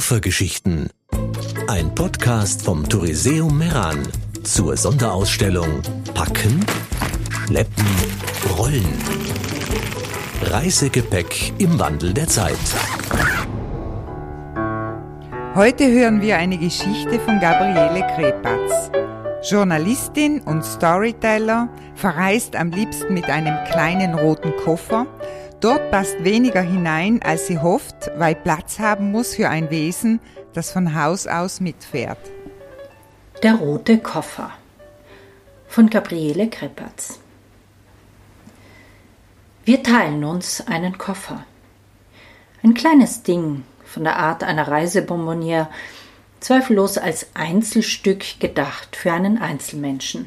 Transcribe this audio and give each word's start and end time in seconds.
Koffergeschichten. 0.00 0.88
Ein 1.68 1.94
Podcast 1.94 2.64
vom 2.64 2.88
Touriseum 2.88 3.58
Meran 3.58 3.98
zur 4.44 4.74
Sonderausstellung 4.74 5.82
Packen, 6.14 6.64
Schleppen, 7.44 7.84
Rollen. 8.56 8.88
Reisegepäck 10.44 11.52
im 11.58 11.78
Wandel 11.78 12.14
der 12.14 12.26
Zeit. 12.28 12.56
Heute 15.54 15.86
hören 15.92 16.22
wir 16.22 16.38
eine 16.38 16.56
Geschichte 16.56 17.20
von 17.20 17.38
Gabriele 17.38 18.06
Krepatz. 18.16 18.90
Journalistin 19.50 20.40
und 20.40 20.64
Storyteller 20.64 21.68
verreist 21.94 22.56
am 22.56 22.70
liebsten 22.70 23.12
mit 23.12 23.26
einem 23.26 23.54
kleinen 23.70 24.14
roten 24.14 24.56
Koffer 24.64 25.06
Dort 25.60 25.90
passt 25.90 26.24
weniger 26.24 26.62
hinein, 26.62 27.20
als 27.22 27.46
sie 27.46 27.58
hofft, 27.58 28.10
weil 28.16 28.34
Platz 28.34 28.78
haben 28.78 29.10
muss 29.10 29.34
für 29.34 29.50
ein 29.50 29.70
Wesen, 29.70 30.20
das 30.54 30.72
von 30.72 30.94
Haus 30.94 31.26
aus 31.26 31.60
mitfährt. 31.60 32.18
Der 33.42 33.56
rote 33.56 33.98
Koffer 33.98 34.52
von 35.68 35.90
Gabriele 35.90 36.48
Krepatz. 36.48 37.20
Wir 39.66 39.82
teilen 39.82 40.24
uns 40.24 40.66
einen 40.66 40.96
Koffer. 40.96 41.44
Ein 42.62 42.72
kleines 42.72 43.22
Ding 43.22 43.64
von 43.84 44.04
der 44.04 44.16
Art 44.16 44.42
einer 44.42 44.66
Reisebonboniere, 44.66 45.68
zweifellos 46.40 46.96
als 46.96 47.26
Einzelstück 47.34 48.40
gedacht 48.40 48.96
für 48.96 49.12
einen 49.12 49.38
Einzelmenschen. 49.38 50.26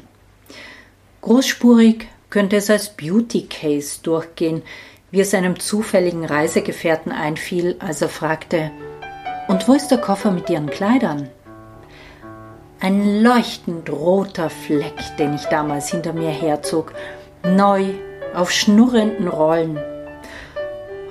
Großspurig 1.22 2.06
könnte 2.30 2.56
es 2.56 2.70
als 2.70 2.90
Beauty 2.90 3.46
Case 3.46 3.98
durchgehen, 4.02 4.62
wie 5.14 5.20
es 5.20 5.32
einem 5.32 5.60
zufälligen 5.60 6.24
Reisegefährten 6.24 7.12
einfiel, 7.12 7.76
als 7.78 8.02
er 8.02 8.08
fragte 8.08 8.72
Und 9.46 9.68
wo 9.68 9.74
ist 9.74 9.92
der 9.92 9.98
Koffer 9.98 10.32
mit 10.32 10.50
Ihren 10.50 10.68
Kleidern? 10.68 11.28
Ein 12.80 13.22
leuchtend 13.22 13.88
roter 13.90 14.50
Fleck, 14.50 15.16
den 15.16 15.34
ich 15.34 15.44
damals 15.44 15.88
hinter 15.88 16.14
mir 16.14 16.30
herzog, 16.30 16.94
neu 17.44 17.90
auf 18.34 18.50
schnurrenden 18.50 19.28
Rollen. 19.28 19.78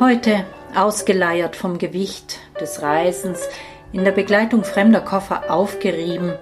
Heute, 0.01 0.43
ausgeleiert 0.75 1.55
vom 1.55 1.77
Gewicht 1.77 2.39
des 2.59 2.81
Reisens, 2.81 3.47
in 3.93 4.03
der 4.03 4.11
Begleitung 4.11 4.65
fremder 4.65 4.99
Koffer 4.99 5.49
aufgerieben 5.49 6.33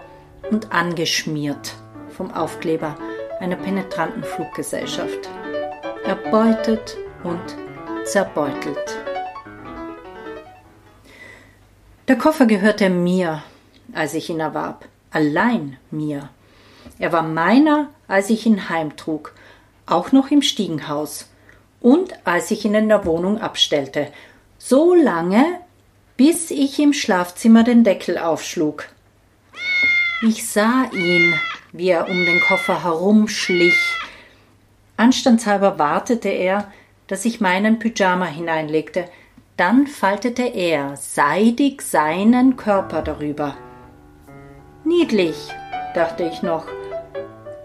und 0.50 0.74
angeschmiert 0.74 1.76
vom 2.10 2.34
Aufkleber 2.34 2.96
einer 3.40 3.56
penetranten 3.56 4.24
Fluggesellschaft. 4.24 5.30
Erbeutet 6.04 6.98
und 7.24 7.58
zerbeutelt. 8.06 8.98
Der 12.08 12.18
Koffer 12.18 12.46
gehörte 12.46 12.90
mir, 12.90 13.44
als 13.94 14.14
ich 14.14 14.30
ihn 14.30 14.40
erwarb, 14.40 14.86
allein 15.12 15.78
mir. 15.92 16.30
Er 17.00 17.12
war 17.12 17.24
meiner, 17.24 17.90
als 18.08 18.30
ich 18.30 18.46
ihn 18.46 18.70
heimtrug, 18.70 19.34
auch 19.86 20.12
noch 20.12 20.32
im 20.32 20.42
Stiegenhaus 20.42 21.30
und 21.80 22.14
als 22.26 22.52
ich 22.52 22.66
ihn 22.66 22.76
in 22.76 22.90
der 22.90 23.06
Wohnung 23.06 23.40
abstellte, 23.40 24.12
so 24.58 24.94
lange, 24.94 25.60
bis 26.18 26.52
ich 26.52 26.80
im 26.80 26.94
Schlafzimmer 26.94 27.64
den 27.64 27.84
Deckel 27.84 28.18
aufschlug. 28.18 28.88
Ich 30.22 30.48
sah 30.48 30.90
ihn, 30.94 31.34
wie 31.72 31.90
er 31.90 32.10
um 32.10 32.26
den 32.26 32.42
Koffer 32.42 32.84
herumschlich. 32.84 33.74
Anstandshalber 34.98 35.80
wartete 35.80 36.30
er, 36.30 36.72
dass 37.12 37.26
ich 37.26 37.42
meinen 37.42 37.78
Pyjama 37.78 38.26
hineinlegte. 38.26 39.04
Dann 39.58 39.86
faltete 39.86 40.44
er 40.44 40.96
seidig 40.96 41.82
seinen 41.82 42.56
Körper 42.56 43.02
darüber. 43.02 43.58
Niedlich, 44.86 45.36
dachte 45.94 46.24
ich 46.24 46.42
noch, 46.42 46.68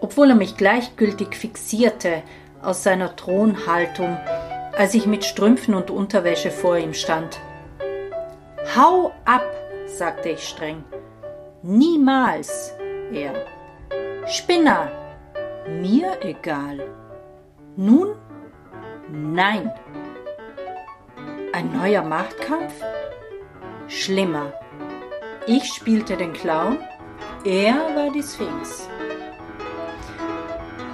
obwohl 0.00 0.30
er 0.30 0.34
mich 0.34 0.56
gleichgültig 0.56 1.36
fixierte 1.36 2.24
aus 2.60 2.82
seiner 2.82 3.14
Thronhaltung, 3.14 4.16
als 4.76 4.94
ich 4.94 5.06
mit 5.06 5.24
Strümpfen 5.24 5.74
und 5.74 5.92
Unterwäsche 5.92 6.50
vor 6.50 6.76
ihm 6.76 6.92
stand. 6.92 7.38
Hau 8.76 9.12
ab, 9.24 9.46
sagte 9.86 10.30
ich 10.30 10.42
streng. 10.42 10.82
Niemals, 11.62 12.74
er. 13.12 13.32
Spinner, 14.26 14.90
mir 15.68 16.18
egal. 16.22 16.80
Nun 17.76 18.16
Nein. 19.10 19.72
Ein 21.52 21.72
neuer 21.72 22.02
Machtkampf? 22.02 22.74
Schlimmer. 23.88 24.52
Ich 25.46 25.72
spielte 25.72 26.16
den 26.16 26.32
Clown, 26.32 26.78
er 27.44 27.74
war 27.94 28.10
die 28.10 28.22
Sphinx. 28.22 28.88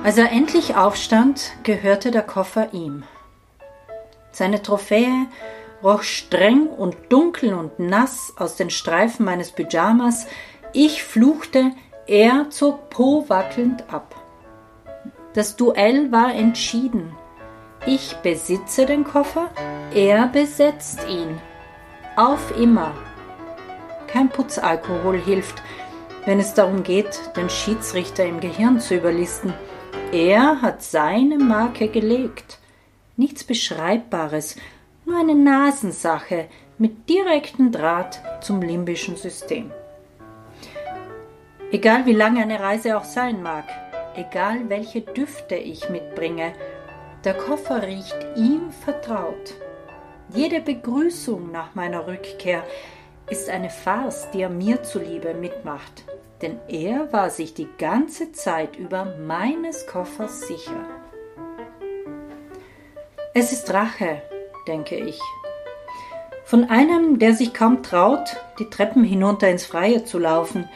Als 0.04 0.18
er 0.18 0.30
endlich 0.30 0.76
aufstand, 0.76 1.52
gehörte 1.62 2.10
der 2.10 2.22
Koffer 2.22 2.74
ihm. 2.74 3.04
Seine 4.30 4.60
Trophäe 4.60 5.26
roch 5.82 6.02
streng 6.02 6.66
und 6.66 6.96
dunkel 7.08 7.54
und 7.54 7.78
nass 7.78 8.32
aus 8.36 8.56
den 8.56 8.70
Streifen 8.70 9.24
meines 9.24 9.52
Pyjamas. 9.52 10.26
Ich 10.72 11.02
fluchte, 11.02 11.72
er 12.06 12.50
zog 12.50 12.90
po 12.90 13.24
wackelnd 13.28 13.92
ab. 13.92 14.14
Das 15.34 15.56
Duell 15.56 16.12
war 16.12 16.34
entschieden. 16.34 17.16
Ich 17.84 18.14
besitze 18.22 18.86
den 18.86 19.02
Koffer, 19.02 19.50
er 19.92 20.28
besetzt 20.28 21.00
ihn. 21.08 21.40
Auf 22.14 22.56
immer. 22.56 22.94
Kein 24.06 24.28
Putzalkohol 24.28 25.18
hilft, 25.18 25.60
wenn 26.24 26.38
es 26.38 26.54
darum 26.54 26.84
geht, 26.84 27.18
den 27.36 27.50
Schiedsrichter 27.50 28.24
im 28.24 28.38
Gehirn 28.38 28.78
zu 28.78 28.94
überlisten. 28.94 29.52
Er 30.12 30.62
hat 30.62 30.82
seine 30.84 31.38
Marke 31.38 31.88
gelegt. 31.88 32.58
Nichts 33.16 33.42
Beschreibbares, 33.42 34.56
nur 35.04 35.18
eine 35.18 35.34
Nasensache 35.34 36.46
mit 36.78 37.08
direktem 37.08 37.72
Draht 37.72 38.20
zum 38.42 38.62
limbischen 38.62 39.16
System. 39.16 39.72
Egal 41.72 42.06
wie 42.06 42.12
lange 42.12 42.42
eine 42.42 42.60
Reise 42.60 42.96
auch 42.96 43.04
sein 43.04 43.42
mag, 43.42 43.64
egal 44.14 44.68
welche 44.68 45.00
Düfte 45.00 45.56
ich 45.56 45.88
mitbringe, 45.88 46.52
der 47.24 47.34
Koffer 47.34 47.82
riecht 47.82 48.16
ihm 48.36 48.72
vertraut. 48.72 49.54
Jede 50.30 50.60
Begrüßung 50.60 51.52
nach 51.52 51.74
meiner 51.74 52.06
Rückkehr 52.06 52.64
ist 53.30 53.48
eine 53.48 53.70
Farce, 53.70 54.28
die 54.32 54.42
er 54.42 54.48
mir 54.48 54.82
zuliebe 54.82 55.34
mitmacht, 55.34 56.04
denn 56.40 56.58
er 56.68 57.12
war 57.12 57.30
sich 57.30 57.54
die 57.54 57.68
ganze 57.78 58.32
Zeit 58.32 58.76
über 58.76 59.04
meines 59.04 59.86
Koffers 59.86 60.40
sicher. 60.40 60.86
Es 63.34 63.52
ist 63.52 63.72
Rache, 63.72 64.22
denke 64.66 64.96
ich. 64.96 65.20
Von 66.44 66.68
einem, 66.68 67.18
der 67.18 67.34
sich 67.34 67.54
kaum 67.54 67.82
traut, 67.82 68.36
die 68.58 68.68
Treppen 68.68 69.04
hinunter 69.04 69.48
ins 69.48 69.64
Freie 69.64 70.04
zu 70.04 70.18
laufen, 70.18 70.68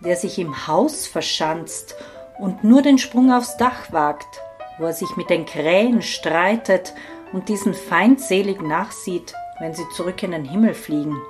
der 0.00 0.16
sich 0.16 0.38
im 0.38 0.66
Haus 0.66 1.06
verschanzt 1.06 1.96
und 2.38 2.64
nur 2.64 2.82
den 2.82 2.98
Sprung 2.98 3.32
aufs 3.32 3.56
Dach 3.56 3.92
wagt, 3.92 4.40
wo 4.78 4.84
er 4.84 4.92
sich 4.92 5.16
mit 5.16 5.30
den 5.30 5.46
Krähen 5.46 6.02
streitet 6.02 6.94
und 7.32 7.48
diesen 7.48 7.74
feindselig 7.74 8.60
nachsieht, 8.60 9.34
wenn 9.58 9.74
sie 9.74 9.88
zurück 9.94 10.22
in 10.22 10.32
den 10.32 10.44
Himmel 10.44 10.74
fliegen. 10.74 11.20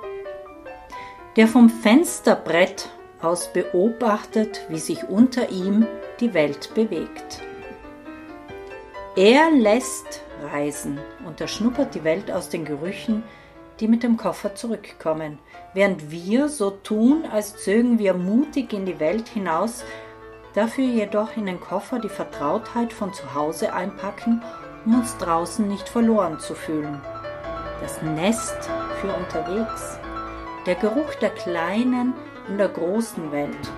Der 1.35 1.47
vom 1.47 1.69
Fensterbrett 1.69 2.89
aus 3.21 3.51
beobachtet, 3.53 4.65
wie 4.69 4.79
sich 4.79 5.07
unter 5.09 5.49
ihm 5.49 5.87
die 6.19 6.33
Welt 6.33 6.73
bewegt. 6.75 7.41
Er 9.15 9.51
lässt 9.51 10.23
reisen 10.51 10.99
und 11.25 11.39
er 11.39 11.47
schnuppert 11.47 11.95
die 11.95 12.03
Welt 12.03 12.31
aus 12.31 12.49
den 12.49 12.65
Gerüchen, 12.65 13.23
die 13.79 13.87
mit 13.87 14.03
dem 14.03 14.17
Koffer 14.17 14.55
zurückkommen, 14.55 15.39
während 15.73 16.11
wir 16.11 16.49
so 16.49 16.69
tun, 16.69 17.25
als 17.31 17.57
zögen 17.57 17.99
wir 17.99 18.13
mutig 18.13 18.73
in 18.73 18.85
die 18.85 18.99
Welt 18.99 19.29
hinaus, 19.29 19.83
dafür 20.53 20.85
jedoch 20.85 21.35
in 21.35 21.45
den 21.45 21.59
Koffer 21.59 21.99
die 21.99 22.09
Vertrautheit 22.09 22.93
von 22.93 23.13
zu 23.13 23.33
Hause 23.33 23.73
einpacken, 23.73 24.41
um 24.85 24.99
uns 24.99 25.17
draußen 25.17 25.67
nicht 25.67 25.89
verloren 25.89 26.39
zu 26.39 26.55
fühlen. 26.55 27.01
Das 27.81 28.01
Nest 28.01 28.69
für 29.01 29.13
unterwegs, 29.13 29.97
der 30.65 30.75
Geruch 30.75 31.13
der 31.15 31.31
kleinen 31.31 32.13
und 32.47 32.57
der 32.57 32.69
großen 32.69 33.31
Welt. 33.31 33.71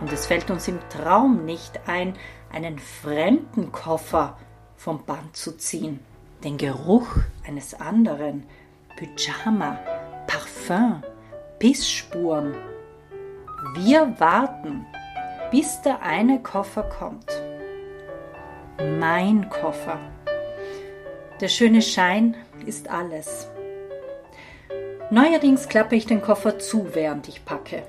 Und 0.00 0.12
es 0.12 0.26
fällt 0.26 0.50
uns 0.50 0.66
im 0.66 0.78
Traum 0.88 1.44
nicht 1.44 1.80
ein, 1.86 2.14
einen 2.50 2.78
fremden 2.78 3.70
Koffer 3.70 4.38
vom 4.76 5.04
Band 5.04 5.36
zu 5.36 5.56
ziehen. 5.56 6.00
Den 6.42 6.56
Geruch 6.56 7.08
eines 7.46 7.74
anderen, 7.74 8.46
Pyjama, 8.96 9.78
Parfum, 10.26 11.02
Pissspuren. 11.58 12.54
Wir 13.76 14.18
warten 14.18 14.86
bis 15.50 15.82
der 15.82 16.02
eine 16.02 16.40
Koffer 16.42 16.84
kommt. 16.84 17.30
Mein 18.78 19.50
Koffer. 19.50 19.98
Der 21.40 21.48
schöne 21.48 21.82
Schein 21.82 22.36
ist 22.66 22.88
alles. 22.88 23.48
Neuerdings 25.10 25.68
klappe 25.68 25.96
ich 25.96 26.06
den 26.06 26.22
Koffer 26.22 26.58
zu, 26.58 26.94
während 26.94 27.26
ich 27.28 27.44
packe. 27.44 27.82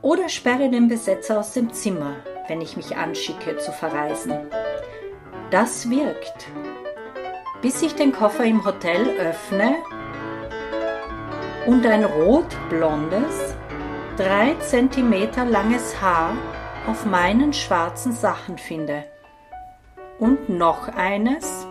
Oder 0.00 0.28
sperre 0.28 0.70
den 0.70 0.88
Besetzer 0.88 1.40
aus 1.40 1.52
dem 1.52 1.72
Zimmer, 1.72 2.16
wenn 2.48 2.60
ich 2.60 2.76
mich 2.76 2.96
anschicke 2.96 3.58
zu 3.58 3.72
verreisen. 3.72 4.32
Das 5.50 5.90
wirkt. 5.90 6.46
Bis 7.60 7.82
ich 7.82 7.94
den 7.94 8.12
Koffer 8.12 8.44
im 8.44 8.64
Hotel 8.64 9.18
öffne 9.18 9.74
und 11.66 11.84
ein 11.84 12.04
rot-blondes, 12.04 13.55
drei 14.16 14.54
Zentimeter 14.60 15.44
langes 15.44 16.00
Haar 16.00 16.36
auf 16.86 17.04
meinen 17.04 17.52
schwarzen 17.52 18.12
Sachen 18.12 18.58
finde. 18.58 19.04
Und 20.18 20.48
noch 20.48 20.88
eines 20.88 21.66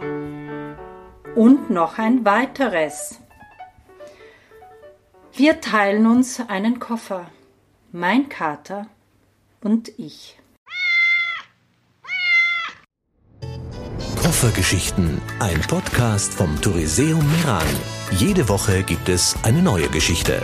und 1.35 1.69
noch 1.69 1.97
ein 1.97 2.23
weiteres. 2.23 3.19
Wir 5.33 5.59
teilen 5.59 6.05
uns 6.05 6.39
einen 6.47 6.79
Koffer, 6.79 7.25
mein 7.91 8.29
Kater 8.29 8.87
und 9.61 9.91
ich. 9.97 10.37
Koffergeschichten, 14.21 15.21
ein 15.39 15.61
Podcast 15.61 16.33
vom 16.33 16.59
Touriseum 16.61 17.23
Meran. 17.31 17.67
Jede 18.11 18.47
Woche 18.49 18.83
gibt 18.83 19.09
es 19.09 19.35
eine 19.43 19.61
neue 19.61 19.89
Geschichte. 19.89 20.41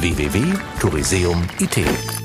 www.touriseum.it 0.00 2.19